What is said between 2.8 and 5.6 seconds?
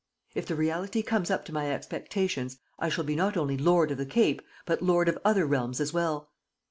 shall be not only Lord of the Cape, but lord of other